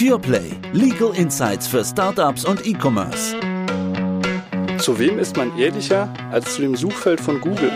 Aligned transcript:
PurePlay. 0.00 0.52
Legal 0.72 1.14
Insights 1.14 1.66
für 1.66 1.84
Startups 1.84 2.46
und 2.46 2.66
E-Commerce. 2.66 3.36
Zu 4.78 4.98
wem 4.98 5.18
ist 5.18 5.36
man 5.36 5.58
ehrlicher 5.58 6.08
als 6.30 6.54
zu 6.54 6.62
dem 6.62 6.74
Suchfeld 6.74 7.20
von 7.20 7.38
Google? 7.38 7.70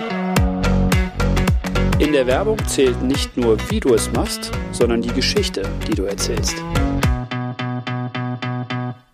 In 1.98 2.12
der 2.12 2.26
Werbung 2.26 2.56
zählt 2.66 3.02
nicht 3.02 3.36
nur, 3.36 3.58
wie 3.68 3.78
du 3.78 3.92
es 3.92 4.10
machst, 4.12 4.52
sondern 4.72 5.02
die 5.02 5.12
Geschichte, 5.12 5.68
die 5.86 5.94
du 5.94 6.04
erzählst. 6.04 6.56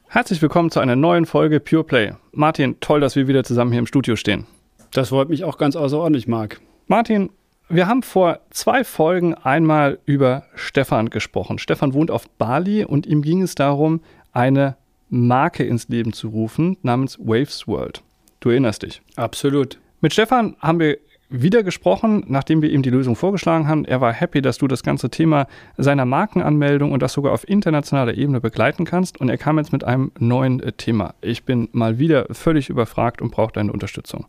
Herzlich 0.07 0.41
willkommen 0.41 0.71
zu 0.71 0.79
einer 0.79 0.95
neuen 0.95 1.27
Folge 1.27 1.59
PurePlay. 1.59 2.13
Martin, 2.31 2.79
toll, 2.79 3.01
dass 3.01 3.17
wir 3.17 3.27
wieder 3.27 3.43
zusammen 3.43 3.73
hier 3.73 3.81
im 3.81 3.87
Studio 3.87 4.15
stehen. 4.15 4.47
Das 4.93 5.09
freut 5.09 5.31
mich 5.31 5.43
auch 5.43 5.59
ganz 5.59 5.75
außerordentlich, 5.75 6.29
Marc. 6.29 6.61
Martin, 6.87 7.31
wir 7.71 7.87
haben 7.87 8.03
vor 8.03 8.41
zwei 8.51 8.85
Folgen 8.85 9.35
einmal 9.35 10.01
über 10.05 10.45
Stefan 10.55 11.09
gesprochen. 11.09 11.59
Stefan 11.59 11.95
wohnt 11.95 12.11
auf 12.11 12.29
Bali 12.31 12.85
und 12.85 13.07
ihm 13.07 13.23
ging 13.23 13.43
es 13.43 13.55
darum, 13.55 14.01
eine 14.33 14.77
Marke 15.09 15.65
ins 15.65 15.89
Leben 15.89 16.13
zu 16.13 16.29
rufen 16.29 16.77
namens 16.83 17.19
Waves 17.19 17.67
World. 17.69 18.03
Du 18.41 18.51
erinnerst 18.51 18.83
dich. 18.83 19.03
Absolut. 19.17 19.79
Mit 20.01 20.13
Stefan 20.13 20.57
haben 20.61 20.81
wir 20.81 20.99
wieder 21.29 21.63
gesprochen, 21.63 22.25
nachdem 22.27 22.61
wir 22.61 22.71
ihm 22.71 22.83
die 22.83 22.91
Lösung 22.91 23.15
vorgeschlagen 23.15 23.69
haben. 23.69 23.85
Er 23.85 24.01
war 24.01 24.13
happy, 24.13 24.43
dass 24.43 24.59
du 24.59 24.67
das 24.67 24.83
ganze 24.83 25.11
Thema 25.11 25.47
seiner 25.77 26.05
Markenanmeldung 26.05 26.91
und 26.91 27.03
das 27.03 27.13
sogar 27.13 27.33
auf 27.33 27.49
internationaler 27.49 28.15
Ebene 28.15 28.41
begleiten 28.41 28.85
kannst. 28.85 29.21
Und 29.21 29.29
er 29.29 29.39
kam 29.39 29.59
jetzt 29.59 29.73
mit 29.73 29.85
einem 29.85 30.11
neuen 30.19 30.61
äh, 30.61 30.73
Thema. 30.73 31.15
Ich 31.21 31.45
bin 31.45 31.69
mal 31.71 32.01
wieder 32.01 32.27
völlig 32.33 32.69
überfragt 32.69 33.23
und 33.23 33.31
brauche 33.31 33.53
deine 33.53 33.73
Unterstützung. 33.73 34.27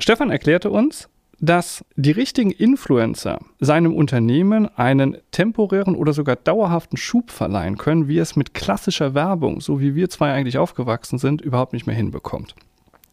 Stefan 0.00 0.30
erklärte 0.30 0.70
uns, 0.70 1.08
dass 1.42 1.84
die 1.96 2.12
richtigen 2.12 2.52
Influencer 2.52 3.40
seinem 3.58 3.94
Unternehmen 3.94 4.68
einen 4.78 5.18
temporären 5.32 5.96
oder 5.96 6.12
sogar 6.12 6.36
dauerhaften 6.36 6.96
Schub 6.96 7.32
verleihen 7.32 7.76
können, 7.76 8.06
wie 8.06 8.18
es 8.18 8.36
mit 8.36 8.54
klassischer 8.54 9.12
Werbung, 9.14 9.60
so 9.60 9.80
wie 9.80 9.96
wir 9.96 10.08
zwei 10.08 10.32
eigentlich 10.32 10.56
aufgewachsen 10.56 11.18
sind, 11.18 11.40
überhaupt 11.42 11.72
nicht 11.72 11.84
mehr 11.84 11.96
hinbekommt. 11.96 12.54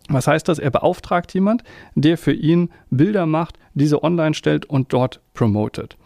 Was 0.10 0.28
heißt 0.28 0.48
das? 0.48 0.60
Er 0.60 0.70
beauftragt 0.70 1.34
jemand, 1.34 1.64
der 1.96 2.20
für 2.20 2.32
ihn 2.32 2.70
Bilder 2.92 3.26
macht, 3.26 3.58
diese 3.74 4.04
online 4.04 4.36
stellt 4.36 4.66
und 4.66 4.94
dort 4.94 5.22
promotet. 5.34 5.98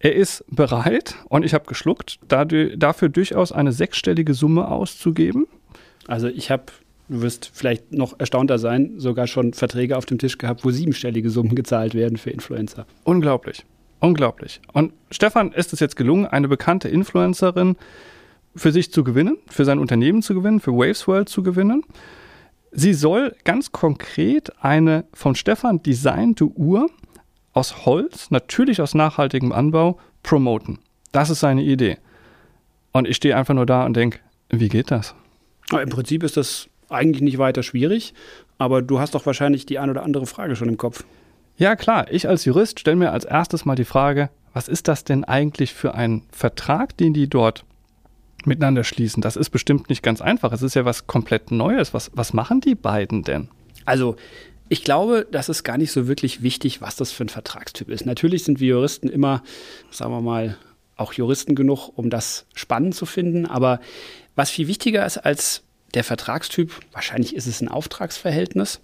Er 0.00 0.14
ist 0.14 0.44
bereit, 0.50 1.16
und 1.30 1.42
ich 1.42 1.54
habe 1.54 1.64
geschluckt, 1.64 2.18
dafür 2.28 3.08
durchaus 3.08 3.50
eine 3.50 3.72
sechsstellige 3.72 4.34
Summe 4.34 4.68
auszugeben. 4.68 5.46
Also 6.06 6.28
ich 6.28 6.50
habe 6.50 6.64
du 7.08 7.22
wirst 7.22 7.50
vielleicht 7.52 7.92
noch 7.92 8.18
erstaunter 8.18 8.58
sein, 8.58 8.94
sogar 8.98 9.26
schon 9.26 9.52
Verträge 9.52 9.96
auf 9.96 10.06
dem 10.06 10.18
Tisch 10.18 10.38
gehabt, 10.38 10.64
wo 10.64 10.70
siebenstellige 10.70 11.30
Summen 11.30 11.54
gezahlt 11.54 11.94
werden 11.94 12.16
für 12.16 12.30
Influencer. 12.30 12.86
Unglaublich. 13.04 13.64
Unglaublich. 14.00 14.60
Und 14.72 14.92
Stefan 15.10 15.52
ist 15.52 15.72
es 15.72 15.80
jetzt 15.80 15.96
gelungen, 15.96 16.26
eine 16.26 16.48
bekannte 16.48 16.88
Influencerin 16.88 17.76
für 18.54 18.72
sich 18.72 18.92
zu 18.92 19.04
gewinnen, 19.04 19.38
für 19.48 19.64
sein 19.64 19.78
Unternehmen 19.78 20.22
zu 20.22 20.34
gewinnen, 20.34 20.60
für 20.60 20.72
Waves 20.72 21.08
World 21.08 21.28
zu 21.28 21.42
gewinnen. 21.42 21.82
Sie 22.70 22.94
soll 22.94 23.34
ganz 23.44 23.72
konkret 23.72 24.52
eine 24.62 25.04
von 25.12 25.34
Stefan 25.34 25.82
designte 25.82 26.44
Uhr 26.44 26.88
aus 27.52 27.86
Holz, 27.86 28.30
natürlich 28.30 28.80
aus 28.80 28.94
nachhaltigem 28.94 29.52
Anbau, 29.52 29.98
promoten. 30.22 30.78
Das 31.12 31.30
ist 31.30 31.40
seine 31.40 31.62
Idee. 31.62 31.98
Und 32.92 33.08
ich 33.08 33.16
stehe 33.16 33.36
einfach 33.36 33.54
nur 33.54 33.66
da 33.66 33.84
und 33.84 33.94
denke, 33.96 34.20
wie 34.50 34.68
geht 34.68 34.90
das? 34.90 35.14
Im 35.72 35.88
Prinzip 35.88 36.22
ist 36.22 36.36
das 36.36 36.68
eigentlich 36.88 37.22
nicht 37.22 37.38
weiter 37.38 37.62
schwierig, 37.62 38.14
aber 38.58 38.82
du 38.82 38.98
hast 38.98 39.14
doch 39.14 39.26
wahrscheinlich 39.26 39.66
die 39.66 39.78
ein 39.78 39.90
oder 39.90 40.02
andere 40.02 40.26
Frage 40.26 40.56
schon 40.56 40.68
im 40.68 40.76
Kopf. 40.76 41.04
Ja, 41.56 41.74
klar. 41.76 42.06
Ich 42.12 42.28
als 42.28 42.44
Jurist 42.44 42.80
stelle 42.80 42.96
mir 42.96 43.12
als 43.12 43.24
erstes 43.24 43.64
mal 43.64 43.74
die 43.74 43.84
Frage, 43.84 44.30
was 44.52 44.68
ist 44.68 44.88
das 44.88 45.04
denn 45.04 45.24
eigentlich 45.24 45.74
für 45.74 45.94
ein 45.94 46.22
Vertrag, 46.30 46.96
den 46.96 47.14
die 47.14 47.28
dort 47.28 47.64
miteinander 48.44 48.84
schließen? 48.84 49.20
Das 49.20 49.36
ist 49.36 49.50
bestimmt 49.50 49.88
nicht 49.88 50.02
ganz 50.02 50.20
einfach. 50.20 50.52
Es 50.52 50.62
ist 50.62 50.74
ja 50.74 50.84
was 50.84 51.06
komplett 51.06 51.50
Neues. 51.50 51.92
Was, 51.94 52.10
was 52.14 52.32
machen 52.32 52.60
die 52.60 52.74
beiden 52.74 53.24
denn? 53.24 53.48
Also, 53.84 54.16
ich 54.68 54.84
glaube, 54.84 55.26
das 55.30 55.48
ist 55.48 55.64
gar 55.64 55.78
nicht 55.78 55.92
so 55.92 56.06
wirklich 56.06 56.42
wichtig, 56.42 56.80
was 56.80 56.94
das 56.96 57.10
für 57.10 57.24
ein 57.24 57.28
Vertragstyp 57.28 57.88
ist. 57.88 58.06
Natürlich 58.06 58.44
sind 58.44 58.60
wir 58.60 58.68
Juristen 58.68 59.08
immer, 59.08 59.42
sagen 59.90 60.12
wir 60.12 60.20
mal, 60.20 60.58
auch 60.96 61.12
Juristen 61.12 61.54
genug, 61.54 61.90
um 61.96 62.10
das 62.10 62.46
spannend 62.54 62.94
zu 62.94 63.06
finden. 63.06 63.46
Aber 63.46 63.80
was 64.36 64.50
viel 64.50 64.68
wichtiger 64.68 65.06
ist 65.06 65.18
als 65.18 65.62
der 65.94 66.04
Vertragstyp, 66.04 66.72
wahrscheinlich 66.92 67.34
ist 67.34 67.46
es 67.46 67.60
ein 67.60 67.68
Auftragsverhältnis. 67.68 68.80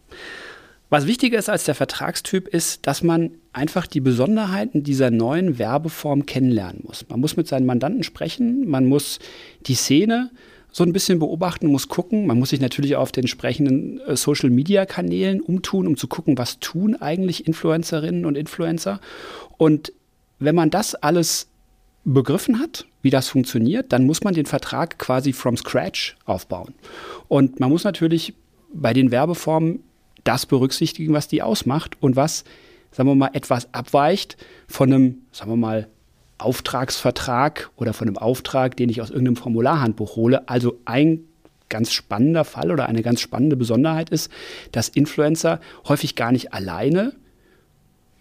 Was 0.91 1.07
wichtiger 1.07 1.39
ist 1.39 1.51
als 1.51 1.65
der 1.65 1.75
Vertragstyp 1.75 2.47
ist, 2.47 2.87
dass 2.87 3.03
man 3.03 3.33
einfach 3.53 3.87
die 3.87 4.01
Besonderheiten 4.01 4.85
dieser 4.85 5.11
neuen 5.11 5.59
Werbeform 5.59 6.27
kennenlernen 6.27 6.83
muss. 6.85 7.05
Man 7.09 7.21
muss 7.21 7.37
mit 7.37 7.49
seinen 7.49 7.67
Mandanten 7.67 8.05
sprechen, 8.05 8.69
man 8.69 8.87
muss 8.87 9.19
die 9.67 9.75
Szene 9.75 10.31
so 10.75 10.83
ein 10.83 10.93
bisschen 10.93 11.21
beobachten, 11.21 11.69
muss 11.69 11.87
gucken. 11.87 12.27
Man 12.27 12.39
muss 12.39 12.51
sich 12.51 12.61
natürlich 12.61 12.97
auf 12.97 13.13
den 13.13 13.23
entsprechenden 13.23 14.01
äh, 14.01 14.17
Social-Media-Kanälen 14.17 15.41
umtun, 15.41 15.87
um 15.87 15.97
zu 15.97 16.09
gucken, 16.09 16.37
was 16.37 16.59
tun 16.59 16.97
eigentlich 16.97 17.47
Influencerinnen 17.47 18.27
und 18.27 18.37
Influencer. 18.37 19.01
Und 19.57 19.93
wenn 20.41 20.57
man 20.57 20.71
das 20.71 20.97
alles 20.97 21.49
begriffen 22.05 22.59
hat, 22.59 22.87
wie 23.03 23.11
das 23.11 23.29
funktioniert, 23.29 23.93
dann 23.93 24.05
muss 24.05 24.23
man 24.23 24.35
den 24.35 24.47
Vertrag 24.47 24.99
quasi 24.99 25.33
from 25.33 25.57
scratch 25.57 26.17
aufbauen. 26.25 26.75
Und 27.29 27.61
man 27.61 27.71
muss 27.71 27.85
natürlich 27.85 28.35
bei 28.73 28.93
den 28.93 29.11
Werbeformen 29.11 29.81
das 30.25 30.47
berücksichtigen, 30.47 31.13
was 31.13 31.29
die 31.29 31.43
ausmacht 31.43 31.97
und 32.01 32.17
was, 32.17 32.45
sagen 32.91 33.09
wir 33.09 33.15
mal, 33.15 33.31
etwas 33.33 33.73
abweicht 33.73 34.37
von 34.67 34.93
einem, 34.93 35.19
sagen 35.33 35.51
wir 35.51 35.57
mal, 35.57 35.89
Auftragsvertrag 36.39 37.71
oder 37.77 37.93
von 37.93 38.09
einem 38.09 38.19
Auftrag, 38.19 38.77
den 38.77 38.89
ich 38.89 39.01
aus 39.01 39.11
irgendeinem 39.11 39.37
Formularhandbuch 39.37 40.17
hole. 40.17 40.49
Also 40.49 40.79
ein 40.85 41.21
ganz 41.69 41.93
spannender 41.93 42.45
Fall 42.45 42.71
oder 42.71 42.87
eine 42.87 43.03
ganz 43.03 43.21
spannende 43.21 43.57
Besonderheit 43.57 44.11
ist, 44.11 44.31
dass 44.73 44.89
Influencer 44.89 45.61
häufig 45.89 46.17
gar 46.17 46.33
nicht 46.33 46.53
alleine 46.53 47.15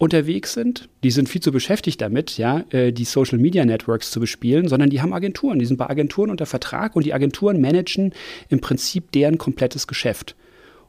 unterwegs 0.04 0.52
sind. 0.52 0.88
Die 1.02 1.10
sind 1.10 1.28
viel 1.28 1.40
zu 1.40 1.50
beschäftigt 1.50 2.00
damit, 2.00 2.38
ja, 2.38 2.64
äh, 2.70 2.92
die 2.92 3.04
Social 3.04 3.38
Media 3.38 3.64
Networks 3.64 4.10
zu 4.10 4.20
bespielen, 4.20 4.68
sondern 4.68 4.90
die 4.90 5.00
haben 5.00 5.12
Agenturen. 5.12 5.58
Die 5.58 5.64
sind 5.64 5.78
bei 5.78 5.88
Agenturen 5.88 6.30
unter 6.30 6.46
Vertrag 6.46 6.94
und 6.94 7.04
die 7.06 7.14
Agenturen 7.14 7.60
managen 7.60 8.12
im 8.48 8.60
Prinzip 8.60 9.10
deren 9.12 9.38
komplettes 9.38 9.86
Geschäft. 9.86 10.36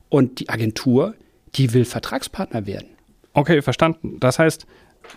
Und 0.10 0.40
die 0.40 0.50
Agentur, 0.50 1.16
die 1.56 1.74
will 1.74 1.86
Vertragspartner 1.86 2.68
werden. 2.68 2.90
Okay, 3.34 3.62
verstanden. 3.62 4.18
Das 4.20 4.38
heißt, 4.38 4.68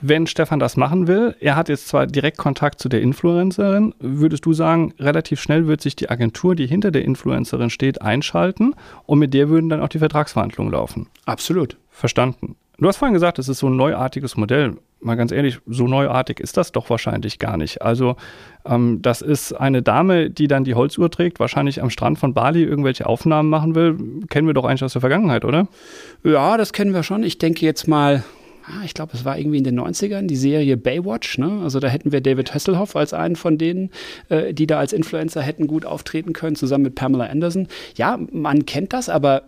wenn 0.01 0.27
Stefan 0.27 0.61
das 0.61 0.77
machen 0.77 1.09
will, 1.09 1.35
er 1.41 1.57
hat 1.57 1.69
jetzt 1.69 1.89
zwar 1.89 2.07
direkt 2.07 2.37
Kontakt 2.37 2.79
zu 2.79 2.89
der 2.89 3.01
Influencerin, 3.01 3.95
würdest 3.99 4.47
du 4.47 4.53
sagen, 4.53 4.95
relativ 4.99 5.41
schnell 5.41 5.67
wird 5.67 5.81
sich 5.81 5.97
die 5.97 6.09
Agentur, 6.09 6.55
die 6.55 6.67
hinter 6.67 6.91
der 6.91 7.05
Influencerin 7.05 7.71
steht, 7.71 8.01
einschalten 8.03 8.75
und 9.07 9.19
mit 9.19 9.35
der 9.35 9.49
würden 9.49 9.69
dann 9.69 9.81
auch 9.81 9.89
die 9.89 9.99
Vertragsverhandlungen 9.99 10.73
laufen? 10.73 11.09
Absolut. 11.25 11.79
Verstanden. 11.91 12.57
Du 12.81 12.87
hast 12.87 12.99
vorhin 12.99 13.15
gesagt, 13.15 13.41
es 13.41 13.49
ist 13.49 13.59
so 13.59 13.69
ein 13.69 13.77
neuartiges 13.77 14.37
Modell. 14.37 14.77
Mal 15.01 15.17
ganz 15.17 15.33
ehrlich, 15.33 15.59
so 15.67 15.89
neuartig 15.89 16.39
ist 16.39 16.57
das 16.57 16.71
doch 16.71 16.89
wahrscheinlich 16.91 17.41
gar 17.41 17.57
nicht. 17.57 17.83
Also 17.83 18.15
ähm, 18.65 19.03
das 19.03 19.21
ist 19.21 19.53
eine 19.53 19.83
Dame, 19.83 20.31
die 20.31 20.47
dann 20.47 20.63
die 20.63 20.77
Holzuhr 20.77 21.11
trägt, 21.11 21.41
wahrscheinlich 21.41 21.83
am 21.83 21.91
Strand 21.91 22.21
von 22.21 22.35
Bali 22.35 22.63
irgendwelche 22.63 23.07
Aufnahmen 23.07 23.49
machen 23.51 23.75
will. 23.75 23.99
Kennen 24.29 24.47
wir 24.47 24.55
doch 24.55 24.65
eigentlich 24.65 24.85
aus 24.85 24.93
der 24.93 25.01
Vergangenheit, 25.01 25.45
oder? 25.45 25.67
Ja, 26.23 26.57
das 26.57 26.73
kennen 26.73 26.95
wir 26.95 27.03
schon. 27.03 27.25
Ich 27.25 27.39
denke 27.39 27.67
jetzt 27.67 27.89
mal, 27.89 28.23
ah, 28.65 28.85
ich 28.85 28.95
glaube, 28.95 29.11
es 29.15 29.25
war 29.25 29.37
irgendwie 29.37 29.59
in 29.59 29.65
den 29.65 29.81
90ern, 29.81 30.29
die 30.29 30.37
Serie 30.37 30.77
Baywatch. 30.77 31.39
Ne? 31.39 31.61
Also 31.65 31.81
da 31.81 31.89
hätten 31.89 32.13
wir 32.13 32.21
David 32.21 32.55
Hasselhoff 32.55 32.95
als 32.95 33.13
einen 33.13 33.35
von 33.35 33.59
denen, 33.59 33.91
äh, 34.29 34.55
die 34.55 34.69
da 34.69 34.79
als 34.79 34.93
Influencer 34.93 35.43
hätten 35.43 35.67
gut 35.67 35.85
auftreten 35.85 36.33
können, 36.33 36.55
zusammen 36.55 36.85
mit 36.85 36.95
Pamela 36.95 37.27
Anderson. 37.27 37.67
Ja, 37.97 38.21
man 38.31 38.67
kennt 38.67 38.93
das, 38.93 39.09
aber 39.09 39.43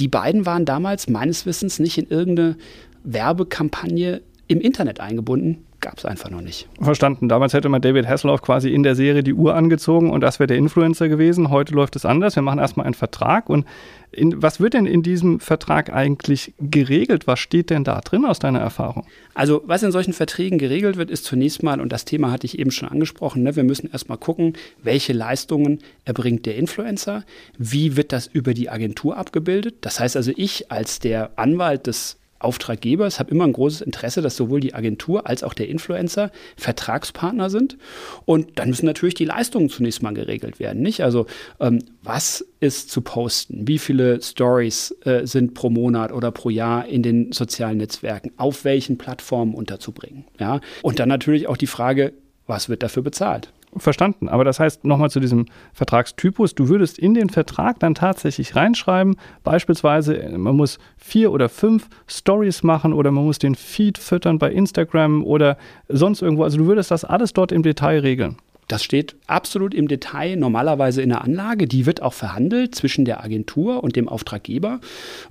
die 0.00 0.08
beiden 0.08 0.46
waren 0.46 0.64
damals 0.64 1.08
meines 1.08 1.46
Wissens 1.46 1.78
nicht 1.78 1.98
in 1.98 2.08
irgendeine 2.08 2.56
Werbekampagne 3.04 4.22
im 4.48 4.60
Internet 4.60 5.00
eingebunden. 5.00 5.64
Gab 5.80 5.96
es 5.96 6.04
einfach 6.04 6.28
noch 6.28 6.42
nicht. 6.42 6.68
Verstanden. 6.80 7.28
Damals 7.28 7.54
hätte 7.54 7.70
man 7.70 7.80
David 7.80 8.06
Hasselhoff 8.06 8.42
quasi 8.42 8.70
in 8.70 8.82
der 8.82 8.94
Serie 8.94 9.22
die 9.22 9.32
Uhr 9.32 9.54
angezogen 9.54 10.10
und 10.10 10.20
das 10.20 10.38
wäre 10.38 10.46
der 10.46 10.58
Influencer 10.58 11.08
gewesen. 11.08 11.48
Heute 11.48 11.74
läuft 11.74 11.96
es 11.96 12.04
anders. 12.04 12.36
Wir 12.36 12.42
machen 12.42 12.58
erstmal 12.58 12.84
einen 12.84 12.94
Vertrag 12.94 13.48
und 13.48 13.64
in, 14.12 14.42
was 14.42 14.60
wird 14.60 14.74
denn 14.74 14.86
in 14.86 15.02
diesem 15.02 15.40
Vertrag 15.40 15.92
eigentlich 15.92 16.52
geregelt? 16.58 17.26
Was 17.26 17.38
steht 17.38 17.70
denn 17.70 17.84
da 17.84 18.00
drin 18.00 18.24
aus 18.24 18.40
deiner 18.40 18.58
Erfahrung? 18.58 19.06
Also, 19.34 19.62
was 19.66 19.82
in 19.82 19.92
solchen 19.92 20.12
Verträgen 20.12 20.58
geregelt 20.58 20.96
wird, 20.96 21.10
ist 21.10 21.24
zunächst 21.24 21.62
mal, 21.62 21.80
und 21.80 21.92
das 21.92 22.04
Thema 22.04 22.32
hatte 22.32 22.44
ich 22.46 22.58
eben 22.58 22.72
schon 22.72 22.88
angesprochen, 22.88 23.44
ne, 23.44 23.54
wir 23.54 23.62
müssen 23.62 23.90
erstmal 23.90 24.18
gucken, 24.18 24.54
welche 24.82 25.12
Leistungen 25.12 25.78
erbringt 26.04 26.44
der 26.44 26.56
Influencer, 26.56 27.24
wie 27.56 27.96
wird 27.96 28.12
das 28.12 28.26
über 28.26 28.52
die 28.52 28.68
Agentur 28.68 29.16
abgebildet. 29.16 29.76
Das 29.82 30.00
heißt 30.00 30.16
also, 30.16 30.32
ich 30.36 30.70
als 30.72 30.98
der 30.98 31.30
Anwalt 31.36 31.86
des 31.86 32.16
Auftraggebers 32.40 33.20
habe 33.20 33.30
immer 33.30 33.44
ein 33.44 33.52
großes 33.52 33.82
Interesse, 33.82 34.22
dass 34.22 34.34
sowohl 34.34 34.60
die 34.60 34.74
Agentur 34.74 35.26
als 35.26 35.44
auch 35.44 35.54
der 35.54 35.68
Influencer 35.68 36.32
Vertragspartner 36.56 37.50
sind. 37.50 37.76
Und 38.24 38.58
dann 38.58 38.70
müssen 38.70 38.86
natürlich 38.86 39.14
die 39.14 39.26
Leistungen 39.26 39.68
zunächst 39.68 40.02
mal 40.02 40.14
geregelt 40.14 40.58
werden. 40.58 40.82
Nicht? 40.82 41.02
Also 41.02 41.26
ähm, 41.60 41.80
was 42.02 42.44
ist 42.58 42.90
zu 42.90 43.02
posten? 43.02 43.68
Wie 43.68 43.78
viele 43.78 44.22
Stories 44.22 44.96
äh, 45.04 45.26
sind 45.26 45.54
pro 45.54 45.70
Monat 45.70 46.12
oder 46.12 46.30
pro 46.30 46.50
Jahr 46.50 46.86
in 46.86 47.02
den 47.02 47.32
sozialen 47.32 47.78
Netzwerken? 47.78 48.32
Auf 48.38 48.64
welchen 48.64 48.98
Plattformen 48.98 49.54
unterzubringen? 49.54 50.24
Ja? 50.38 50.60
Und 50.82 50.98
dann 50.98 51.08
natürlich 51.10 51.46
auch 51.46 51.58
die 51.58 51.66
Frage, 51.66 52.14
was 52.46 52.68
wird 52.68 52.82
dafür 52.82 53.02
bezahlt? 53.02 53.52
Verstanden. 53.76 54.28
Aber 54.28 54.44
das 54.44 54.58
heißt, 54.58 54.84
nochmal 54.84 55.10
zu 55.10 55.20
diesem 55.20 55.46
Vertragstypus, 55.72 56.54
du 56.54 56.68
würdest 56.68 56.98
in 56.98 57.14
den 57.14 57.30
Vertrag 57.30 57.78
dann 57.78 57.94
tatsächlich 57.94 58.56
reinschreiben, 58.56 59.16
beispielsweise, 59.44 60.28
man 60.36 60.56
muss 60.56 60.78
vier 60.96 61.32
oder 61.32 61.48
fünf 61.48 61.88
Stories 62.08 62.62
machen 62.62 62.92
oder 62.92 63.10
man 63.10 63.24
muss 63.24 63.38
den 63.38 63.54
Feed 63.54 63.98
füttern 63.98 64.38
bei 64.38 64.50
Instagram 64.50 65.24
oder 65.24 65.56
sonst 65.88 66.22
irgendwo. 66.22 66.42
Also 66.42 66.58
du 66.58 66.66
würdest 66.66 66.90
das 66.90 67.04
alles 67.04 67.32
dort 67.32 67.52
im 67.52 67.62
Detail 67.62 68.00
regeln. 68.00 68.36
Das 68.66 68.84
steht 68.84 69.16
absolut 69.26 69.74
im 69.74 69.88
Detail 69.88 70.36
normalerweise 70.36 71.02
in 71.02 71.08
der 71.08 71.22
Anlage. 71.22 71.66
Die 71.66 71.86
wird 71.86 72.02
auch 72.02 72.12
verhandelt 72.12 72.74
zwischen 72.74 73.04
der 73.04 73.22
Agentur 73.22 73.82
und 73.82 73.96
dem 73.96 74.08
Auftraggeber 74.08 74.80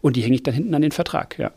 und 0.01 0.15
die 0.15 0.21
hänge 0.21 0.35
ich 0.35 0.44
dann 0.44 0.53
hinten 0.53 0.74
an 0.75 0.81
den 0.81 0.92
Vertrag. 0.92 1.39
Ja. 1.39 1.51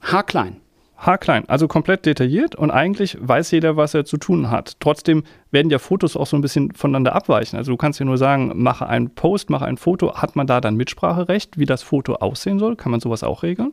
Haarklein 0.00 0.56
haarklein, 0.96 1.48
also 1.48 1.68
komplett 1.68 2.06
detailliert 2.06 2.54
und 2.54 2.70
eigentlich 2.70 3.16
weiß 3.20 3.50
jeder, 3.50 3.76
was 3.76 3.94
er 3.94 4.04
zu 4.04 4.16
tun 4.16 4.50
hat. 4.50 4.76
Trotzdem 4.80 5.24
werden 5.50 5.70
ja 5.70 5.78
Fotos 5.78 6.16
auch 6.16 6.26
so 6.26 6.36
ein 6.36 6.40
bisschen 6.42 6.72
voneinander 6.72 7.14
abweichen. 7.14 7.56
Also 7.58 7.72
du 7.72 7.76
kannst 7.76 8.00
ja 8.00 8.06
nur 8.06 8.18
sagen, 8.18 8.52
mache 8.54 8.86
einen 8.86 9.10
Post, 9.10 9.50
mache 9.50 9.66
ein 9.66 9.76
Foto. 9.76 10.14
Hat 10.16 10.36
man 10.36 10.46
da 10.46 10.60
dann 10.60 10.76
Mitspracherecht, 10.76 11.58
wie 11.58 11.66
das 11.66 11.82
Foto 11.82 12.14
aussehen 12.14 12.58
soll? 12.58 12.76
Kann 12.76 12.90
man 12.90 13.00
sowas 13.00 13.22
auch 13.22 13.42
regeln? 13.42 13.72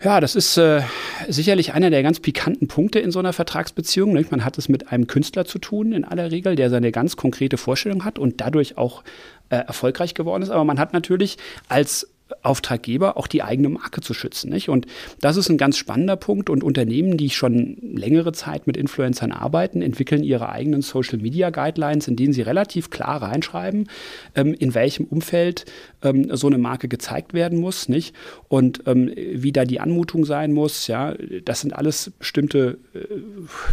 Ja, 0.00 0.20
das 0.20 0.36
ist 0.36 0.56
äh, 0.58 0.82
sicherlich 1.28 1.74
einer 1.74 1.90
der 1.90 2.04
ganz 2.04 2.20
pikanten 2.20 2.68
Punkte 2.68 3.00
in 3.00 3.10
so 3.10 3.18
einer 3.18 3.32
Vertragsbeziehung. 3.32 4.12
Nicht? 4.12 4.30
Man 4.30 4.44
hat 4.44 4.56
es 4.56 4.68
mit 4.68 4.92
einem 4.92 5.08
Künstler 5.08 5.44
zu 5.44 5.58
tun 5.58 5.92
in 5.92 6.04
aller 6.04 6.30
Regel, 6.30 6.54
der 6.54 6.70
seine 6.70 6.92
ganz 6.92 7.16
konkrete 7.16 7.56
Vorstellung 7.56 8.04
hat 8.04 8.18
und 8.18 8.40
dadurch 8.40 8.78
auch 8.78 9.02
äh, 9.48 9.56
erfolgreich 9.56 10.14
geworden 10.14 10.42
ist. 10.42 10.50
Aber 10.50 10.64
man 10.64 10.78
hat 10.78 10.92
natürlich 10.92 11.36
als 11.68 12.08
Auftraggeber 12.42 13.16
auch 13.16 13.26
die 13.26 13.42
eigene 13.42 13.68
Marke 13.68 14.00
zu 14.00 14.14
schützen. 14.14 14.50
Nicht? 14.50 14.68
Und 14.68 14.86
das 15.20 15.36
ist 15.36 15.48
ein 15.48 15.58
ganz 15.58 15.76
spannender 15.76 16.16
Punkt. 16.16 16.50
Und 16.50 16.62
Unternehmen, 16.62 17.16
die 17.16 17.30
schon 17.30 17.76
längere 17.82 18.32
Zeit 18.32 18.66
mit 18.66 18.76
Influencern 18.76 19.32
arbeiten, 19.32 19.82
entwickeln 19.82 20.22
ihre 20.22 20.48
eigenen 20.48 20.82
Social 20.82 21.18
Media 21.18 21.50
Guidelines, 21.50 22.08
in 22.08 22.16
denen 22.16 22.32
sie 22.32 22.42
relativ 22.42 22.90
klar 22.90 23.22
reinschreiben, 23.22 23.88
ähm, 24.34 24.54
in 24.54 24.74
welchem 24.74 25.06
Umfeld 25.06 25.64
ähm, 26.02 26.34
so 26.36 26.46
eine 26.46 26.58
Marke 26.58 26.88
gezeigt 26.88 27.34
werden 27.34 27.58
muss, 27.58 27.88
nicht? 27.88 28.14
Und 28.48 28.82
ähm, 28.86 29.10
wie 29.16 29.52
da 29.52 29.64
die 29.64 29.80
Anmutung 29.80 30.24
sein 30.24 30.52
muss. 30.52 30.86
Ja, 30.86 31.14
das 31.44 31.60
sind 31.60 31.74
alles 31.74 32.12
bestimmte 32.18 32.78
äh, 32.94 32.98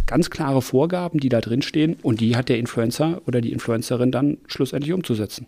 ganz 0.06 0.30
klare 0.30 0.62
Vorgaben, 0.62 1.20
die 1.20 1.28
da 1.28 1.40
drin 1.40 1.62
stehen. 1.62 1.96
Und 2.02 2.20
die 2.20 2.36
hat 2.36 2.48
der 2.48 2.58
Influencer 2.58 3.22
oder 3.26 3.40
die 3.40 3.52
Influencerin 3.52 4.10
dann 4.10 4.38
schlussendlich 4.46 4.92
umzusetzen. 4.92 5.46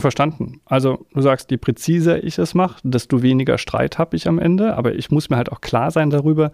Verstanden. 0.00 0.60
Also 0.66 1.06
du 1.14 1.20
sagst, 1.20 1.50
je 1.50 1.56
präziser 1.56 2.22
ich 2.22 2.38
es 2.38 2.54
mache, 2.54 2.80
desto 2.82 3.22
weniger 3.22 3.58
Streit 3.58 3.98
habe 3.98 4.16
ich 4.16 4.28
am 4.28 4.38
Ende. 4.38 4.76
Aber 4.76 4.94
ich 4.94 5.10
muss 5.10 5.30
mir 5.30 5.36
halt 5.36 5.52
auch 5.52 5.60
klar 5.60 5.90
sein 5.90 6.10
darüber, 6.10 6.52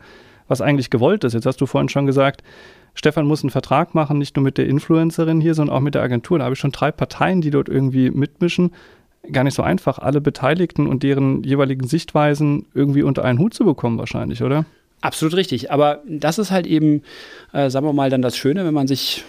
was 0.48 0.60
eigentlich 0.60 0.90
gewollt 0.90 1.24
ist. 1.24 1.32
Jetzt 1.32 1.46
hast 1.46 1.60
du 1.60 1.66
vorhin 1.66 1.88
schon 1.88 2.06
gesagt, 2.06 2.42
Stefan 2.94 3.26
muss 3.26 3.42
einen 3.42 3.50
Vertrag 3.50 3.94
machen, 3.94 4.18
nicht 4.18 4.36
nur 4.36 4.42
mit 4.42 4.58
der 4.58 4.66
Influencerin 4.66 5.40
hier, 5.40 5.54
sondern 5.54 5.76
auch 5.76 5.80
mit 5.80 5.94
der 5.94 6.02
Agentur. 6.02 6.38
Da 6.38 6.44
habe 6.44 6.54
ich 6.54 6.58
schon 6.58 6.72
drei 6.72 6.90
Parteien, 6.90 7.40
die 7.40 7.50
dort 7.50 7.68
irgendwie 7.68 8.10
mitmischen. 8.10 8.72
Gar 9.30 9.44
nicht 9.44 9.54
so 9.54 9.62
einfach, 9.62 9.98
alle 9.98 10.20
Beteiligten 10.20 10.86
und 10.86 11.02
deren 11.02 11.42
jeweiligen 11.44 11.86
Sichtweisen 11.86 12.66
irgendwie 12.74 13.02
unter 13.02 13.24
einen 13.24 13.38
Hut 13.38 13.54
zu 13.54 13.64
bekommen, 13.64 13.98
wahrscheinlich, 13.98 14.42
oder? 14.42 14.64
Absolut 15.02 15.36
richtig. 15.36 15.70
Aber 15.70 16.00
das 16.06 16.38
ist 16.38 16.50
halt 16.50 16.66
eben, 16.66 17.02
äh, 17.52 17.70
sagen 17.70 17.86
wir 17.86 17.92
mal, 17.92 18.10
dann 18.10 18.22
das 18.22 18.36
Schöne, 18.36 18.64
wenn 18.64 18.74
man 18.74 18.86
sich 18.86 19.24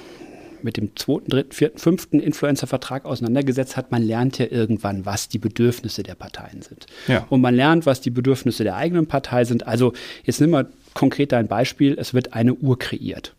mit 0.64 0.78
dem 0.78 0.96
zweiten, 0.96 1.30
dritten, 1.30 1.52
vierten, 1.52 1.78
fünften 1.78 2.20
Influencer-Vertrag 2.20 3.06
auseinandergesetzt 3.06 3.78
hat, 3.78 3.92
man 3.92 4.04
lernt 4.04 4.38
ja 4.38 4.48
irgendwann, 4.50 5.06
was 5.06 5.30
die 5.30 5.40
Bedürfnisse 5.40 6.04
der 6.04 6.16
Parteien 6.16 6.62
sind. 6.62 6.86
Ja. 7.08 7.26
Und 7.30 7.42
man 7.42 7.56
lernt, 7.56 7.86
was 7.86 8.02
die 8.02 8.10
Bedürfnisse 8.10 8.64
der 8.64 8.76
eigenen 8.76 9.08
Partei 9.08 9.46
sind. 9.46 9.68
Also 9.68 9.94
jetzt 10.24 10.42
nimm 10.42 10.52
mal 10.52 10.68
konkret 10.94 11.34
ein 11.34 11.48
Beispiel, 11.48 11.96
es 12.00 12.14
wird 12.14 12.34
eine 12.34 12.54
Uhr 12.54 12.78
kreiert. 12.78 13.36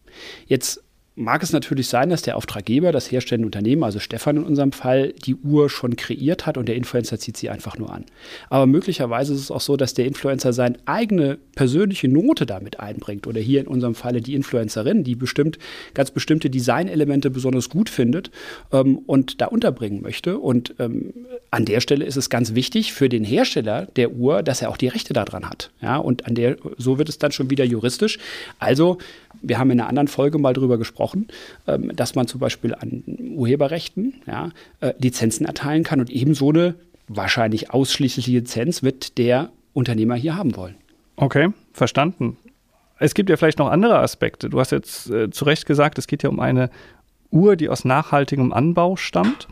Jetzt 0.47 0.81
mag 1.14 1.43
es 1.43 1.53
natürlich 1.53 1.88
sein, 1.88 2.11
dass 2.11 2.23
der 2.23 2.37
Auftraggeber, 2.37 2.91
das 2.91 3.11
herstellende 3.11 3.47
Unternehmen, 3.47 3.85
also 3.85 3.99
Stefan 3.99 4.38
in 4.38 4.44
unserem 4.44 4.73
Fall, 4.73 5.12
die 5.12 5.35
Uhr 5.35 5.69
schon 5.69 5.97
kreiert 5.97 6.47
hat 6.47 6.56
und 6.56 6.69
der 6.69 6.76
Influencer 6.76 7.19
zieht 7.19 7.37
sie 7.37 7.50
einfach 7.50 7.76
nur 7.79 7.93
an. 7.93 8.06
Aber 8.49 8.67
möglicherweise 8.67 9.35
ist 9.35 9.41
es 9.41 9.50
auch 9.50 9.61
so, 9.61 9.76
dass 9.76 9.94
der 9.94 10.06
Influencer 10.06 10.53
seine 10.53 10.76
eigene 10.87 11.38
persönliche 11.55 12.09
Note 12.09 12.47
damit 12.47 12.81
einbringt 12.81 13.26
oder 13.26 13.41
hier 13.41 13.61
in 13.61 13.67
unserem 13.67 13.94
Falle 13.94 14.23
die 14.23 14.35
Influencerin, 14.35 15.05
die 15.05 15.14
bestimmt 15.14 15.59
ganz 15.94 16.11
bestimmte 16.11 16.49
Designelemente 16.49 17.31
besonders 17.31 17.69
gut 17.69 17.91
findet 17.91 18.31
ähm, 18.73 18.99
und 19.06 19.41
da 19.41 19.47
unterbringen 19.47 20.00
möchte. 20.00 20.38
Und 20.38 20.75
ähm, 20.79 21.12
an 21.53 21.67
der 21.67 21.81
Stelle 21.81 22.07
ist 22.07 22.17
es 22.17 22.31
ganz 22.31 22.55
wichtig 22.55 22.95
für 22.95 23.11
den 23.11 23.25
Hersteller 23.25 23.87
der 23.97 24.13
Uhr, 24.13 24.43
dass 24.43 24.63
er 24.63 24.71
auch 24.71 24.79
die 24.79 24.89
Rechte 24.89 25.13
daran 25.13 25.49
hat. 25.49 25.71
Ja, 25.83 25.99
und 25.99 26.27
an 26.27 26.35
der, 26.35 26.57
so 26.79 26.97
wird 26.97 27.11
es 27.11 27.19
dann 27.19 27.31
schon 27.31 27.51
wieder 27.51 27.63
juristisch. 27.63 28.19
Also 28.59 28.97
wir 29.43 29.59
haben 29.59 29.71
in 29.71 29.79
einer 29.79 29.89
anderen 29.89 30.09
Folge 30.09 30.39
mal 30.39 30.55
darüber 30.55 30.79
gesprochen, 30.79 31.29
ähm, 31.67 31.95
dass 31.95 32.15
man 32.15 32.27
zum 32.27 32.41
Beispiel 32.41 32.75
an 32.75 33.05
Urheberrechten 33.37 34.15
ja, 34.27 34.49
äh, 34.81 34.95
Lizenzen 34.99 35.45
erteilen 35.45 35.83
kann 35.83 36.01
und 36.01 36.09
eben 36.09 36.35
so 36.35 36.49
eine 36.49 36.75
wahrscheinlich 37.07 37.71
ausschließliche 37.71 38.31
Lizenz 38.31 38.83
wird 38.83 39.19
der 39.19 39.51
Unternehmer 39.75 40.15
hier 40.15 40.37
haben 40.37 40.57
wollen. 40.57 40.77
Okay, 41.17 41.51
verstanden. 41.75 42.39
Es 42.99 43.13
gibt 43.13 43.29
ja 43.29 43.37
vielleicht 43.37 43.59
noch 43.59 43.69
andere 43.69 43.99
Aspekte. 43.99 44.49
Du 44.49 44.59
hast 44.59 44.73
jetzt 44.73 45.11
äh, 45.11 45.29
zu 45.31 45.45
Recht 45.45 45.67
gesagt, 45.67 45.99
es 45.99 46.07
geht 46.07 46.23
ja 46.23 46.31
um 46.31 46.41
eine 46.41 46.71
Uhr, 47.31 47.57
die 47.57 47.69
aus 47.69 47.85
nachhaltigem 47.85 48.55
Anbau 48.55 48.97
stammt 48.97 49.49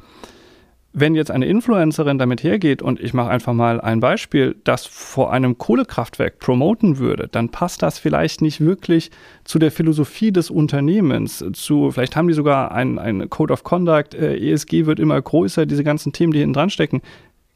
wenn 0.92 1.14
jetzt 1.14 1.30
eine 1.30 1.46
Influencerin 1.46 2.18
damit 2.18 2.42
hergeht 2.42 2.82
und 2.82 3.00
ich 3.00 3.14
mache 3.14 3.30
einfach 3.30 3.52
mal 3.52 3.80
ein 3.80 4.00
Beispiel, 4.00 4.56
das 4.64 4.86
vor 4.86 5.32
einem 5.32 5.56
Kohlekraftwerk 5.56 6.40
promoten 6.40 6.98
würde, 6.98 7.28
dann 7.30 7.48
passt 7.48 7.82
das 7.82 7.98
vielleicht 7.98 8.42
nicht 8.42 8.60
wirklich 8.60 9.10
zu 9.44 9.58
der 9.58 9.70
Philosophie 9.70 10.32
des 10.32 10.50
Unternehmens. 10.50 11.44
Zu, 11.52 11.92
vielleicht 11.92 12.16
haben 12.16 12.28
die 12.28 12.34
sogar 12.34 12.72
einen 12.72 13.30
Code 13.30 13.52
of 13.52 13.62
Conduct, 13.62 14.14
äh, 14.14 14.36
ESG 14.36 14.86
wird 14.86 14.98
immer 14.98 15.20
größer, 15.20 15.64
diese 15.66 15.84
ganzen 15.84 16.12
Themen, 16.12 16.32
die 16.32 16.40
hinten 16.40 16.54
dran 16.54 16.70
stecken. 16.70 17.02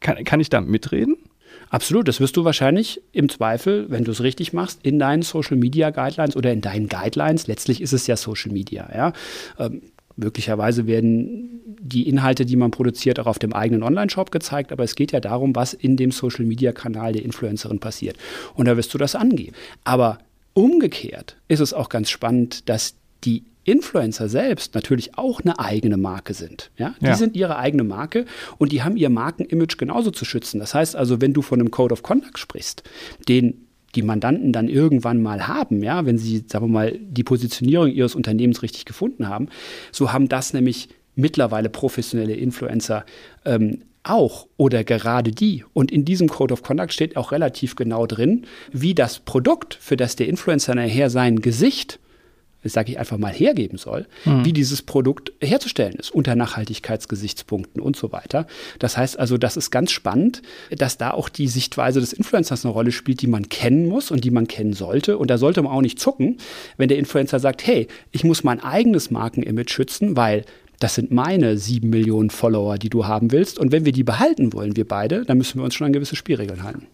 Kann, 0.00 0.22
kann 0.25 0.38
ich 0.38 0.50
da 0.50 0.60
mitreden? 0.60 1.16
Absolut, 1.70 2.06
das 2.06 2.20
wirst 2.20 2.36
du 2.36 2.44
wahrscheinlich 2.44 3.00
im 3.12 3.28
Zweifel, 3.28 3.86
wenn 3.90 4.04
du 4.04 4.12
es 4.12 4.22
richtig 4.22 4.52
machst, 4.52 4.81
in 4.84 4.98
deinen 4.98 5.22
Social 5.22 5.56
Media 5.56 5.90
Guidelines 5.90 6.36
oder 6.36 6.52
in 6.52 6.60
deinen 6.60 6.88
Guidelines, 6.88 7.46
letztlich 7.46 7.81
ist 7.81 7.92
es 7.92 8.06
ja 8.06 8.16
Social 8.16 8.52
Media, 8.52 8.88
ja, 8.94 9.12
ähm, 9.58 9.82
Möglicherweise 10.16 10.87
werden 10.87 11.61
die 11.81 12.08
Inhalte, 12.08 12.46
die 12.46 12.56
man 12.56 12.70
produziert, 12.70 13.19
auch 13.19 13.26
auf 13.26 13.38
dem 13.38 13.52
eigenen 13.52 13.82
Online-Shop 13.82 14.31
gezeigt, 14.31 14.72
aber 14.72 14.84
es 14.84 14.94
geht 14.94 15.12
ja 15.12 15.20
darum, 15.20 15.55
was 15.56 15.75
in 15.75 15.96
dem 15.96 16.12
Social-Media-Kanal 16.12 17.12
der 17.12 17.25
Influencerin 17.25 17.81
passiert. 17.81 18.16
Und 18.55 18.66
da 18.66 18.76
wirst 18.76 18.94
du 18.94 18.99
das 18.99 19.14
angeben. 19.14 19.55
Aber 19.82 20.19
umgekehrt 20.52 21.37
ist 21.49 21.61
es 21.61 21.75
auch 21.75 21.88
ganz 21.88 22.11
spannend, 22.11 22.69
dass 22.69 22.94
die 23.25 23.44
Influencer 23.64 24.28
selbst 24.28 24.75
natürlich 24.75 25.16
auch 25.19 25.40
eine 25.40 25.58
eigene 25.58 25.96
Marke 25.96 26.34
sind. 26.34 26.70
Ja? 26.76 26.94
Die 27.00 27.06
ja. 27.06 27.17
sind 27.17 27.34
ihre 27.34 27.56
eigene 27.56 27.82
Marke 27.82 28.27
und 28.58 28.72
die 28.72 28.82
haben 28.82 28.96
ihr 28.96 29.10
Markenimage 29.10 29.77
genauso 29.79 30.10
zu 30.10 30.24
schützen. 30.24 30.60
Das 30.60 30.74
heißt 30.74 30.96
also, 30.96 31.20
wenn 31.20 31.32
du 31.32 31.43
von 31.43 31.60
einem 31.60 31.70
Code 31.70 31.93
of 31.93 32.03
Conduct 32.03 32.38
sprichst, 32.38 32.82
den 33.29 33.63
die 33.94 34.03
Mandanten 34.03 34.53
dann 34.53 34.69
irgendwann 34.69 35.22
mal 35.22 35.46
haben, 35.48 35.82
ja, 35.82 36.06
wenn 36.06 36.19
sie, 36.19 36.44
sagen 36.46 36.67
wir 36.67 36.72
mal, 36.72 36.98
die 36.98 37.24
Positionierung 37.24 37.89
ihres 37.89 38.15
Unternehmens 38.15 38.63
richtig 38.63 38.84
gefunden 38.84 39.29
haben, 39.29 39.48
so 39.93 40.13
haben 40.13 40.29
das 40.29 40.53
nämlich 40.53 40.89
mittlerweile 41.15 41.69
professionelle 41.69 42.34
Influencer 42.34 43.05
ähm, 43.44 43.82
auch 44.03 44.46
oder 44.56 44.84
gerade 44.84 45.32
die. 45.32 45.65
Und 45.72 45.91
in 45.91 46.05
diesem 46.05 46.29
Code 46.29 46.53
of 46.53 46.63
Conduct 46.63 46.93
steht 46.93 47.17
auch 47.17 47.32
relativ 47.32 47.74
genau 47.74 48.06
drin, 48.06 48.46
wie 48.72 48.94
das 48.94 49.19
Produkt, 49.20 49.74
für 49.74 49.96
das 49.96 50.17
der 50.17 50.29
Influencer 50.29 50.74
nachher 50.74 51.10
sein 51.10 51.41
Gesicht 51.41 51.98
sage 52.72 52.92
ich 52.92 52.98
einfach 52.98 53.18
mal, 53.18 53.32
hergeben 53.32 53.78
soll, 53.78 54.06
mhm. 54.24 54.44
wie 54.44 54.52
dieses 54.52 54.82
Produkt 54.82 55.32
herzustellen 55.40 55.94
ist, 55.94 56.10
unter 56.10 56.34
Nachhaltigkeitsgesichtspunkten 56.34 57.82
und 57.82 57.96
so 57.96 58.12
weiter. 58.12 58.46
Das 58.78 58.96
heißt 58.96 59.18
also, 59.18 59.36
das 59.38 59.56
ist 59.56 59.70
ganz 59.70 59.92
spannend, 59.92 60.42
dass 60.70 60.98
da 60.98 61.10
auch 61.10 61.28
die 61.28 61.48
Sichtweise 61.48 62.00
des 62.00 62.12
Influencers 62.12 62.64
eine 62.64 62.72
Rolle 62.72 62.92
spielt, 62.92 63.22
die 63.22 63.26
man 63.26 63.48
kennen 63.48 63.88
muss 63.88 64.10
und 64.10 64.24
die 64.24 64.30
man 64.30 64.48
kennen 64.48 64.72
sollte. 64.72 65.18
Und 65.18 65.30
da 65.30 65.38
sollte 65.38 65.62
man 65.62 65.72
auch 65.72 65.82
nicht 65.82 66.00
zucken, 66.00 66.38
wenn 66.76 66.88
der 66.88 66.98
Influencer 66.98 67.38
sagt, 67.38 67.66
hey, 67.66 67.88
ich 68.12 68.24
muss 68.24 68.44
mein 68.44 68.60
eigenes 68.60 69.10
Markenimage 69.10 69.70
schützen, 69.70 70.16
weil 70.16 70.44
das 70.80 70.94
sind 70.94 71.10
meine 71.12 71.56
sieben 71.56 71.90
Millionen 71.90 72.30
Follower, 72.30 72.78
die 72.78 72.90
du 72.90 73.06
haben 73.06 73.32
willst. 73.32 73.58
Und 73.58 73.72
wenn 73.72 73.84
wir 73.84 73.92
die 73.92 74.04
behalten 74.04 74.52
wollen, 74.52 74.76
wir 74.76 74.86
beide, 74.86 75.24
dann 75.24 75.38
müssen 75.38 75.58
wir 75.58 75.64
uns 75.64 75.74
schon 75.74 75.86
an 75.86 75.92
gewisse 75.92 76.16
Spielregeln 76.16 76.62
halten. 76.62 76.86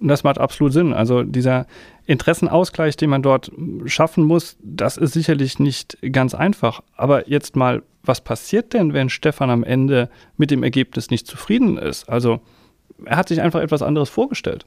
Das 0.00 0.24
macht 0.24 0.38
absolut 0.38 0.72
Sinn. 0.72 0.92
Also 0.92 1.22
dieser 1.22 1.66
Interessenausgleich, 2.06 2.96
den 2.96 3.10
man 3.10 3.22
dort 3.22 3.50
schaffen 3.86 4.24
muss, 4.24 4.56
das 4.62 4.96
ist 4.96 5.12
sicherlich 5.12 5.58
nicht 5.58 5.98
ganz 6.12 6.34
einfach. 6.34 6.82
Aber 6.96 7.28
jetzt 7.28 7.56
mal, 7.56 7.82
was 8.02 8.20
passiert 8.20 8.74
denn, 8.74 8.92
wenn 8.92 9.08
Stefan 9.08 9.50
am 9.50 9.64
Ende 9.64 10.10
mit 10.36 10.50
dem 10.50 10.62
Ergebnis 10.62 11.10
nicht 11.10 11.26
zufrieden 11.26 11.78
ist? 11.78 12.08
Also 12.08 12.40
er 13.04 13.16
hat 13.16 13.28
sich 13.28 13.40
einfach 13.40 13.60
etwas 13.60 13.82
anderes 13.82 14.08
vorgestellt. 14.08 14.66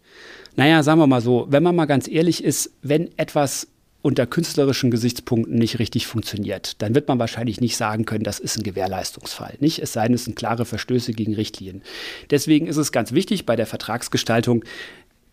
Naja, 0.56 0.84
sagen 0.84 1.00
wir 1.00 1.08
mal 1.08 1.22
so, 1.22 1.48
wenn 1.50 1.64
man 1.64 1.76
mal 1.76 1.86
ganz 1.86 2.08
ehrlich 2.08 2.44
ist, 2.44 2.72
wenn 2.82 3.10
etwas 3.18 3.68
unter 4.02 4.26
künstlerischen 4.26 4.92
Gesichtspunkten 4.92 5.56
nicht 5.56 5.80
richtig 5.80 6.08
funktioniert, 6.08 6.82
dann 6.82 6.96
wird 6.96 7.08
man 7.10 7.20
wahrscheinlich 7.20 7.60
nicht 7.60 7.76
sagen 7.76 8.06
können, 8.06 8.24
das 8.24 8.40
ist 8.40 8.58
ein 8.58 8.64
Gewährleistungsfall. 8.64 9.58
Nicht? 9.60 9.80
Es 9.80 9.92
sei 9.94 10.06
denn, 10.06 10.16
es 10.16 10.24
sind 10.24 10.38
klare 10.38 10.66
Verstöße 10.66 11.12
gegen 11.12 11.36
Richtlinien. 11.36 11.82
Deswegen 12.30 12.68
ist 12.68 12.78
es 12.78 12.94
ganz 12.94 13.12
wichtig 13.12 13.46
bei 13.46 13.58
der 13.58 13.66
Vertragsgestaltung, 13.66 14.64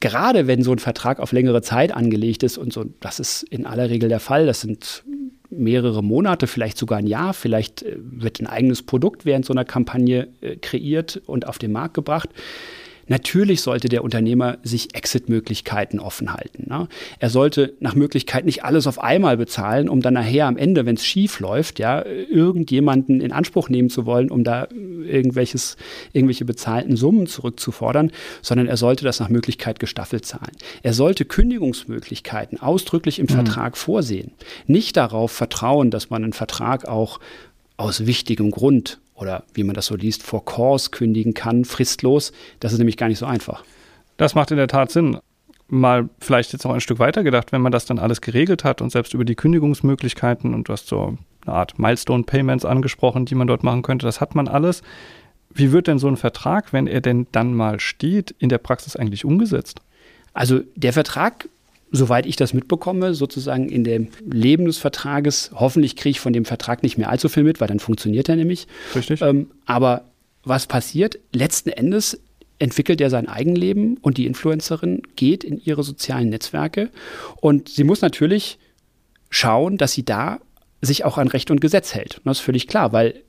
gerade 0.01 0.47
wenn 0.47 0.63
so 0.63 0.73
ein 0.73 0.79
Vertrag 0.79 1.21
auf 1.21 1.33
längere 1.33 1.63
Zeit 1.63 1.93
angelegt 1.93 2.43
ist 2.43 2.59
und 2.59 2.73
so, 2.73 2.85
das 3.01 3.21
ist 3.21 3.43
in 3.45 3.67
aller 3.67 3.91
Regel 3.91 4.09
der 4.09 4.21
Fall, 4.21 4.47
das 4.47 4.61
sind 4.61 5.05
mehrere 5.51 6.03
Monate, 6.03 6.47
vielleicht 6.47 6.79
sogar 6.79 6.99
ein 6.99 7.07
Jahr. 7.07 7.35
Vielleicht 7.35 7.83
äh, 7.83 7.97
wird 7.99 8.41
ein 8.41 8.47
eigenes 8.47 8.83
Produkt 8.83 9.25
während 9.25 9.45
so 9.45 9.53
einer 9.53 9.65
Kampagne 9.65 10.29
äh, 10.41 10.57
kreiert 10.57 11.23
und 11.27 11.47
auf 11.47 11.59
den 11.59 11.73
Markt 11.73 11.95
gebracht. 11.95 12.31
Natürlich 13.09 13.61
sollte 13.61 13.89
der 13.89 14.03
Unternehmer 14.03 14.59
sich 14.63 14.95
Exit-Möglichkeiten 14.95 16.01
offen 16.01 16.33
halten. 16.33 16.69
Ne? 16.69 16.89
Er 17.19 17.31
sollte 17.31 17.75
nach 17.81 17.95
Möglichkeit 17.95 18.45
nicht 18.45 18.65
alles 18.65 18.87
auf 18.87 19.01
einmal 19.03 19.37
bezahlen, 19.37 19.89
um 19.89 20.01
dann 20.01 20.15
nachher 20.15 20.47
am 20.47 20.57
Ende, 20.57 20.87
wenn 20.87 20.97
es 20.97 21.05
schief 21.05 21.41
läuft, 21.41 21.79
ja, 21.79 22.05
irgendjemanden 22.05 23.21
in 23.21 23.33
Anspruch 23.33 23.69
nehmen 23.69 23.91
zu 23.91 24.07
wollen, 24.07 24.31
um 24.31 24.45
da 24.45 24.69
irgendwelches, 24.71 25.77
irgendwelche 26.13 26.45
bezahlten 26.45 26.97
Summen 26.97 27.27
zurückzufordern, 27.27 28.11
sondern 28.43 28.67
er 28.67 28.77
sollte 28.77 29.05
das 29.05 29.21
nach 29.21 29.29
Möglichkeit 29.29 29.79
gestaffelt 29.79 30.25
zahlen. 30.25 30.53
Er 30.83 30.93
sollte 30.93 31.25
Kündigungsmöglichkeiten 31.25 32.61
ausdrücklich 32.61 33.19
im 33.19 33.27
mhm. 33.27 33.35
Vertrag 33.35 33.77
vorsehen. 33.77 34.33
Nicht 34.67 34.97
darauf 34.97 35.31
vertrauen, 35.31 35.91
dass 35.91 36.11
man 36.11 36.25
einen 36.25 36.33
Vertrag 36.33 36.89
auch 36.89 37.21
aus 37.77 38.07
wichtigem 38.07 38.51
Grund 38.51 38.99
oder 39.17 39.45
wie 39.55 39.65
man 39.65 39.75
das 39.75 39.87
so 39.87 39.97
liest, 39.97 40.23
for 40.23 40.45
cause 40.45 40.91
kündigen 40.91 41.35
kann, 41.35 41.65
fristlos. 41.65 42.33
Das 42.61 42.73
ist 42.73 42.79
nämlich 42.79 42.97
gar 42.97 43.09
nicht 43.09 43.19
so 43.19 43.27
einfach. 43.27 43.65
Das 44.17 44.35
macht 44.35 44.51
in 44.51 44.57
der 44.57 44.69
Tat 44.69 44.91
Sinn. 44.91 45.19
Mal 45.69 46.09
vielleicht 46.21 46.53
jetzt 46.53 46.65
noch 46.65 46.73
ein 46.73 46.81
Stück 46.81 47.01
weiter 47.01 47.25
gedacht, 47.25 47.51
wenn 47.51 47.61
man 47.61 47.73
das 47.73 47.87
dann 47.87 47.99
alles 47.99 48.21
geregelt 48.21 48.63
hat 48.63 48.81
und 48.81 48.91
selbst 48.91 49.15
über 49.15 49.25
die 49.25 49.35
Kündigungsmöglichkeiten 49.35 50.55
und 50.55 50.69
du 50.69 50.73
hast 50.73 50.87
so 50.87 51.19
eine 51.45 51.57
Art 51.57 51.79
Milestone 51.79 52.23
Payments 52.23 52.65
angesprochen, 52.65 53.27
die 53.27 53.35
man 53.35 53.49
dort 53.49 53.65
machen 53.65 53.83
könnte, 53.83 54.07
das 54.07 54.21
hat 54.21 54.37
man 54.37 54.47
alles. 54.47 54.83
Wie 55.53 55.73
wird 55.73 55.89
denn 55.89 55.99
so 55.99 56.07
ein 56.07 56.17
Vertrag, 56.17 56.73
wenn 56.73 56.87
er 56.87 57.01
denn 57.01 57.27
dann 57.33 57.55
mal 57.55 57.81
steht, 57.81 58.33
in 58.39 58.49
der 58.49 58.59
Praxis 58.59 58.95
eigentlich 58.95 59.25
umgesetzt? 59.25 59.81
Also 60.35 60.61
der 60.77 60.93
Vertrag 60.93 61.49
soweit 61.91 62.27
ich 62.27 62.37
das 62.37 62.53
mitbekomme, 62.53 63.15
sozusagen 63.15 63.69
in 63.69 63.85
dem 63.85 64.09
Leben 64.25 64.67
des 64.67 64.79
Vertrages. 64.79 65.51
Hoffentlich 65.55 65.97
kriege 65.97 66.11
ich 66.11 66.21
von 66.21 66.33
dem 66.33 66.45
Vertrag 66.45 66.83
nicht 66.83 66.99
mehr 66.99 67.11
allzu 67.11 67.29
viel 67.29 67.45
mit, 67.45 67.61
weil 67.61 67.69
dann 67.69 67.81
funktioniert 67.81 68.29
er 68.29 68.37
nämlich. 68.37 68.67
Richtig. 68.95 69.23
Ähm, 69.23 69.51
aber 69.65 70.05
was 70.43 70.67
passiert? 70.67 71.19
Letzten 71.33 71.71
Endes 71.71 72.21
entwickelt 72.59 73.01
er 73.01 73.11
sein 73.11 73.29
Eigenleben 73.29 73.99
und 73.99 74.17
die 74.17 74.27
Influencerin 74.27 75.03
geht 75.17 75.45
in 75.45 75.59
ihre 75.59 75.83
sozialen 75.83 76.31
Netzwerke 76.31 76.91
und 77.37 77.69
sie 77.69 77.85
muss 77.85 78.01
natürlich 78.01 78.59
schauen, 79.29 79.77
dass 79.77 79.93
sie 79.93 80.05
da 80.05 80.41
sich 80.81 81.05
auch 81.05 81.19
an 81.19 81.29
Recht 81.29 81.51
und 81.51 81.61
Gesetz 81.61 81.95
hält. 81.95 82.21
das 82.25 82.39
ist 82.39 82.45
völlig 82.45 82.67
klar, 82.67 82.93
weil 82.93 83.23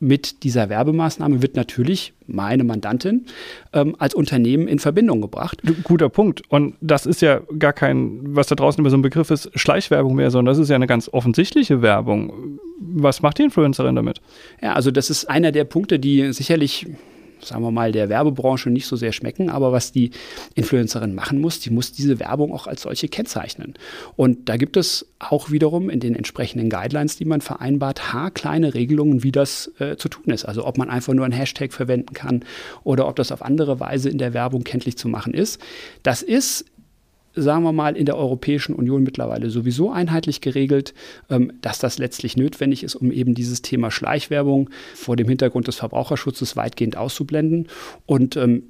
mit 0.00 0.44
dieser 0.44 0.68
Werbemaßnahme 0.68 1.42
wird 1.42 1.56
natürlich 1.56 2.12
meine 2.26 2.64
Mandantin 2.64 3.26
ähm, 3.72 3.96
als 3.98 4.14
Unternehmen 4.14 4.68
in 4.68 4.78
Verbindung 4.78 5.20
gebracht. 5.20 5.60
Guter 5.82 6.08
Punkt. 6.08 6.42
Und 6.48 6.74
das 6.80 7.06
ist 7.06 7.22
ja 7.22 7.40
gar 7.58 7.72
kein, 7.72 8.20
was 8.36 8.46
da 8.46 8.54
draußen 8.54 8.80
immer 8.80 8.90
so 8.90 8.96
ein 8.96 9.02
Begriff 9.02 9.30
ist, 9.30 9.50
Schleichwerbung 9.54 10.14
mehr, 10.14 10.30
sondern 10.30 10.52
das 10.52 10.62
ist 10.62 10.68
ja 10.68 10.76
eine 10.76 10.86
ganz 10.86 11.08
offensichtliche 11.12 11.82
Werbung. 11.82 12.58
Was 12.80 13.22
macht 13.22 13.38
die 13.38 13.42
Influencerin 13.42 13.96
damit? 13.96 14.20
Ja, 14.62 14.74
also 14.74 14.90
das 14.90 15.10
ist 15.10 15.28
einer 15.28 15.52
der 15.52 15.64
Punkte, 15.64 15.98
die 15.98 16.32
sicherlich 16.32 16.86
sagen 17.40 17.62
wir 17.62 17.70
mal, 17.70 17.92
der 17.92 18.08
Werbebranche 18.08 18.70
nicht 18.70 18.86
so 18.86 18.96
sehr 18.96 19.12
schmecken. 19.12 19.50
Aber 19.50 19.72
was 19.72 19.92
die 19.92 20.10
Influencerin 20.54 21.14
machen 21.14 21.40
muss, 21.40 21.60
die 21.60 21.70
muss 21.70 21.92
diese 21.92 22.18
Werbung 22.20 22.52
auch 22.52 22.66
als 22.66 22.82
solche 22.82 23.08
kennzeichnen. 23.08 23.74
Und 24.16 24.48
da 24.48 24.56
gibt 24.56 24.76
es 24.76 25.06
auch 25.18 25.50
wiederum 25.50 25.90
in 25.90 26.00
den 26.00 26.14
entsprechenden 26.14 26.70
Guidelines, 26.70 27.16
die 27.16 27.24
man 27.24 27.40
vereinbart, 27.40 28.12
haarkleine 28.12 28.74
Regelungen, 28.74 29.22
wie 29.22 29.32
das 29.32 29.72
äh, 29.78 29.96
zu 29.96 30.08
tun 30.08 30.32
ist. 30.32 30.44
Also 30.44 30.64
ob 30.66 30.78
man 30.78 30.90
einfach 30.90 31.14
nur 31.14 31.24
ein 31.24 31.32
Hashtag 31.32 31.72
verwenden 31.72 32.14
kann 32.14 32.44
oder 32.84 33.08
ob 33.08 33.16
das 33.16 33.32
auf 33.32 33.42
andere 33.42 33.80
Weise 33.80 34.08
in 34.08 34.18
der 34.18 34.34
Werbung 34.34 34.64
kenntlich 34.64 34.96
zu 34.96 35.08
machen 35.08 35.34
ist. 35.34 35.60
Das 36.02 36.22
ist 36.22 36.64
sagen 37.40 37.62
wir 37.62 37.72
mal, 37.72 37.96
in 37.96 38.06
der 38.06 38.16
Europäischen 38.16 38.74
Union 38.74 39.02
mittlerweile 39.02 39.50
sowieso 39.50 39.90
einheitlich 39.90 40.40
geregelt, 40.40 40.94
ähm, 41.30 41.52
dass 41.60 41.78
das 41.78 41.98
letztlich 41.98 42.36
notwendig 42.36 42.82
ist, 42.82 42.94
um 42.94 43.10
eben 43.12 43.34
dieses 43.34 43.62
Thema 43.62 43.90
Schleichwerbung 43.90 44.70
vor 44.94 45.16
dem 45.16 45.28
Hintergrund 45.28 45.68
des 45.68 45.76
Verbraucherschutzes 45.76 46.56
weitgehend 46.56 46.96
auszublenden. 46.96 47.68
Und 48.06 48.36
ähm, 48.36 48.62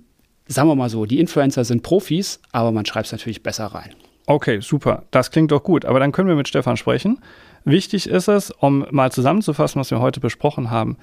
sagen 0.47 0.69
wir 0.69 0.75
mal 0.75 0.91
so, 0.91 1.07
die 1.07 1.21
Influencer 1.21 1.65
sind 1.65 1.83
Profis, 1.83 2.41
aber 2.53 2.73
man 2.73 2.87
schreibt 2.87 3.07
es 3.07 3.13
natürlich 3.13 3.43
besser 3.43 3.67
rein. 3.67 3.91
Okay, 4.27 4.61
super. 4.61 5.05
Das 5.11 5.31
klingt 5.31 5.53
doch 5.53 5.63
gut. 5.63 5.87
Aber 5.87 6.01
dann 6.01 6.13
können 6.13 6.29
wir 6.29 6.37
mit 6.37 6.49
Stefan 6.49 6.77
sprechen. 6.77 7.19
Wichtig 7.65 8.09
ist 8.09 8.29
es, 8.29 8.51
um 8.51 8.87
mal 8.91 9.11
zusammenzufassen, 9.11 9.81
was 9.81 9.91
wir 9.91 10.01
heute 10.01 10.21
besprochen 10.21 10.71
haben, 10.71 10.99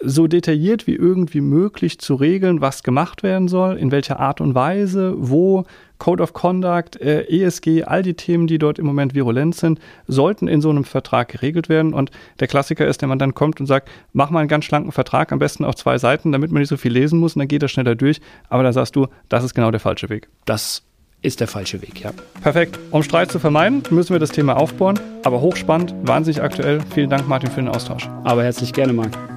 so 0.00 0.26
detailliert 0.26 0.86
wie 0.86 0.94
irgendwie 0.94 1.40
möglich 1.40 1.98
zu 1.98 2.14
regeln, 2.14 2.60
was 2.60 2.82
gemacht 2.82 3.22
werden 3.22 3.48
soll, 3.48 3.76
in 3.76 3.90
welcher 3.90 4.20
Art 4.20 4.40
und 4.40 4.54
Weise, 4.54 5.14
wo, 5.16 5.64
Code 5.98 6.22
of 6.22 6.32
Conduct, 6.32 7.00
äh, 7.00 7.22
ESG, 7.22 7.84
all 7.84 8.02
die 8.02 8.14
Themen, 8.14 8.46
die 8.46 8.58
dort 8.58 8.78
im 8.78 8.86
Moment 8.86 9.14
virulent 9.14 9.54
sind, 9.54 9.80
sollten 10.06 10.48
in 10.48 10.60
so 10.60 10.70
einem 10.70 10.84
Vertrag 10.84 11.28
geregelt 11.28 11.68
werden. 11.68 11.94
Und 11.94 12.10
der 12.40 12.48
Klassiker 12.48 12.86
ist, 12.86 13.02
wenn 13.02 13.08
man 13.08 13.18
dann 13.18 13.34
kommt 13.34 13.60
und 13.60 13.66
sagt, 13.66 13.88
mach 14.12 14.30
mal 14.30 14.40
einen 14.40 14.48
ganz 14.48 14.66
schlanken 14.66 14.92
Vertrag, 14.92 15.32
am 15.32 15.38
besten 15.38 15.64
auf 15.64 15.74
zwei 15.74 15.98
Seiten, 15.98 16.32
damit 16.32 16.50
man 16.50 16.60
nicht 16.60 16.68
so 16.68 16.76
viel 16.76 16.92
lesen 16.92 17.18
muss 17.18 17.34
und 17.34 17.40
dann 17.40 17.48
geht 17.48 17.62
er 17.62 17.68
schneller 17.68 17.94
durch. 17.94 18.20
Aber 18.48 18.62
da 18.62 18.72
sagst 18.72 18.96
du, 18.96 19.06
das 19.28 19.44
ist 19.44 19.54
genau 19.54 19.70
der 19.70 19.80
falsche 19.80 20.08
Weg. 20.10 20.28
Das 20.44 20.82
ist 21.22 21.40
der 21.40 21.48
falsche 21.48 21.80
Weg, 21.82 22.02
ja. 22.02 22.12
Perfekt. 22.42 22.78
Um 22.90 23.02
Streit 23.02 23.32
zu 23.32 23.38
vermeiden, 23.38 23.82
müssen 23.90 24.12
wir 24.12 24.20
das 24.20 24.30
Thema 24.30 24.56
aufbauen. 24.56 25.00
Aber 25.24 25.40
hochspannend, 25.40 25.94
wahnsinnig 26.02 26.42
aktuell. 26.42 26.80
Vielen 26.94 27.10
Dank, 27.10 27.26
Martin, 27.26 27.50
für 27.50 27.60
den 27.60 27.68
Austausch. 27.68 28.08
Aber 28.22 28.44
herzlich 28.44 28.72
gerne, 28.72 28.92
Marc. 28.92 29.35